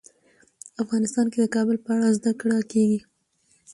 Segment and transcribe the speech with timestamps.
[0.83, 2.99] افغانستان کې د کابل په اړه زده کړه کېږي.